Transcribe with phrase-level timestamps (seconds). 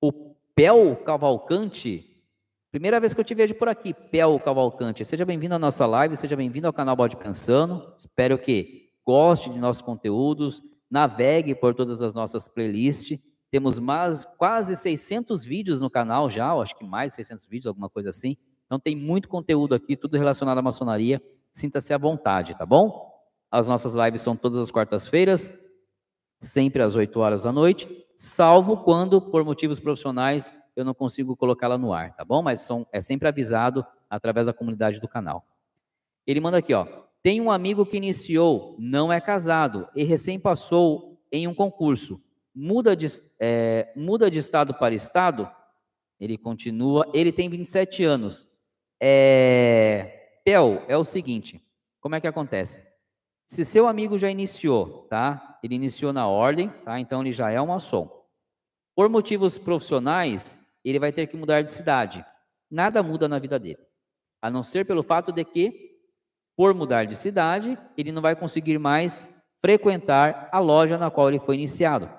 [0.00, 0.12] O
[0.54, 2.22] Pel Cavalcante.
[2.70, 5.04] Primeira vez que eu te vejo por aqui, Pel Cavalcante.
[5.06, 7.94] Seja bem-vindo à nossa live, seja bem-vindo ao canal Bode Pensando.
[7.96, 13.18] Espero que goste de nossos conteúdos, navegue por todas as nossas playlists.
[13.50, 18.10] Temos mais, quase 600 vídeos no canal já, acho que mais 600 vídeos, alguma coisa
[18.10, 18.36] assim.
[18.66, 21.22] Então tem muito conteúdo aqui, tudo relacionado à maçonaria.
[21.52, 23.14] Sinta-se à vontade, tá bom?
[23.50, 25.50] As nossas lives são todas as quartas-feiras,
[26.38, 31.78] sempre às 8 horas da noite, salvo quando, por motivos profissionais, eu não consigo colocá-la
[31.78, 32.42] no ar, tá bom?
[32.42, 35.46] Mas são, é sempre avisado através da comunidade do canal.
[36.26, 36.86] Ele manda aqui, ó.
[37.22, 42.22] Tem um amigo que iniciou, não é casado e recém passou em um concurso.
[42.54, 43.06] Muda de,
[43.40, 45.50] é, muda de estado para estado?
[46.20, 47.06] Ele continua.
[47.12, 48.48] Ele tem 27 anos.
[49.00, 51.60] É, Pel, é o seguinte:
[52.00, 52.82] como é que acontece?
[53.48, 55.58] Se seu amigo já iniciou, tá?
[55.62, 56.98] Ele iniciou na ordem, tá?
[56.98, 58.10] Então ele já é um maçom.
[58.94, 62.24] Por motivos profissionais, ele vai ter que mudar de cidade.
[62.70, 63.78] Nada muda na vida dele.
[64.42, 65.96] A não ser pelo fato de que,
[66.56, 69.26] por mudar de cidade, ele não vai conseguir mais
[69.60, 72.10] frequentar a loja na qual ele foi iniciado.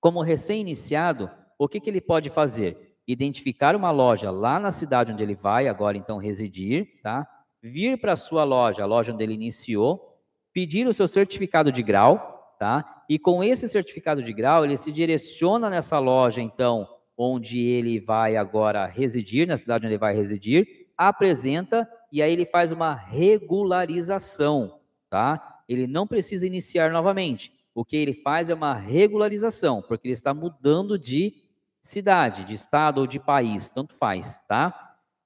[0.00, 2.96] Como recém-iniciado, o que, que ele pode fazer?
[3.06, 7.26] Identificar uma loja lá na cidade onde ele vai agora então residir, tá?
[7.62, 10.13] Vir para a sua loja, a loja onde ele iniciou,
[10.54, 13.02] pedir o seu certificado de grau, tá?
[13.10, 18.36] E com esse certificado de grau, ele se direciona nessa loja, então, onde ele vai
[18.36, 24.78] agora residir, na cidade onde ele vai residir, apresenta e aí ele faz uma regularização,
[25.10, 25.62] tá?
[25.68, 27.52] Ele não precisa iniciar novamente.
[27.74, 31.34] O que ele faz é uma regularização, porque ele está mudando de
[31.82, 34.83] cidade, de estado ou de país, tanto faz, tá?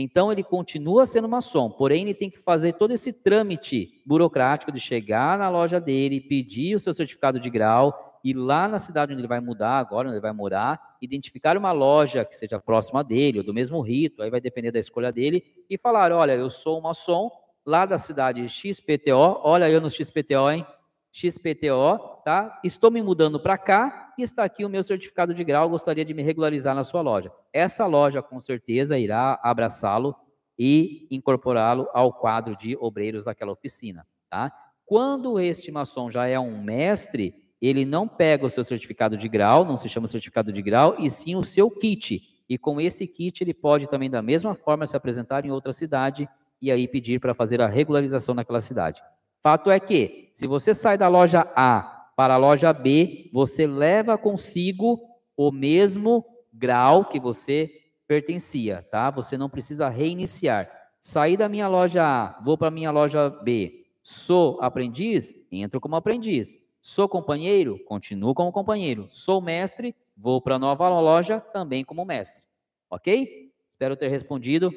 [0.00, 4.80] Então ele continua sendo maçom, porém ele tem que fazer todo esse trâmite burocrático de
[4.80, 9.20] chegar na loja dele, pedir o seu certificado de grau, ir lá na cidade onde
[9.20, 13.38] ele vai mudar, agora onde ele vai morar, identificar uma loja que seja próxima dele,
[13.38, 16.78] ou do mesmo rito, aí vai depender da escolha dele, e falar: olha, eu sou
[16.78, 17.30] um maçom
[17.64, 20.66] lá da cidade XPTO, olha eu no XPTO, hein?
[21.12, 22.60] XPTO, tá?
[22.62, 26.14] Estou me mudando para cá e está aqui o meu certificado de grau, gostaria de
[26.14, 27.32] me regularizar na sua loja.
[27.52, 30.14] Essa loja com certeza irá abraçá-lo
[30.58, 34.52] e incorporá-lo ao quadro de obreiros daquela oficina, tá?
[34.84, 39.64] Quando este maçom já é um mestre, ele não pega o seu certificado de grau,
[39.64, 42.20] não se chama certificado de grau, e sim o seu kit.
[42.48, 46.28] E com esse kit ele pode também da mesma forma se apresentar em outra cidade
[46.60, 49.00] e aí pedir para fazer a regularização naquela cidade.
[49.42, 54.18] Fato é que, se você sai da loja A para a loja B, você leva
[54.18, 55.00] consigo
[55.36, 57.70] o mesmo grau que você
[58.06, 59.10] pertencia, tá?
[59.10, 60.70] Você não precisa reiniciar.
[61.00, 63.86] Saí da minha loja A, vou para a minha loja B.
[64.02, 65.34] Sou aprendiz?
[65.50, 66.58] Entro como aprendiz.
[66.82, 67.78] Sou companheiro?
[67.84, 69.08] Continuo como companheiro.
[69.10, 69.94] Sou mestre?
[70.16, 72.42] Vou para a nova loja também como mestre.
[72.90, 73.50] Ok?
[73.72, 74.70] Espero ter respondido.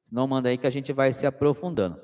[0.00, 2.00] Se não, manda aí que a gente vai se aprofundando.